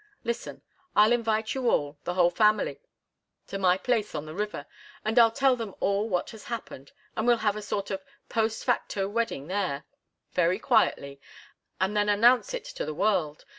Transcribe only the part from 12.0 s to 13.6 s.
announce it to the world.